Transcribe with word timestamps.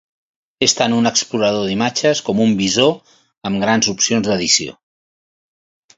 És 0.67 0.73
tant 0.79 0.95
un 0.99 1.09
explorador 1.09 1.67
d'imatges 1.71 2.23
com 2.29 2.41
un 2.47 2.57
visor 2.63 2.97
amb 3.51 3.63
grans 3.67 3.93
opcions 3.97 4.29
d'edició. 4.31 4.79